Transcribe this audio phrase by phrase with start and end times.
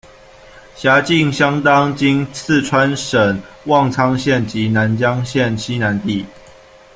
[0.73, 6.25] 辖境相当今四川省旺苍县及南江县西南地。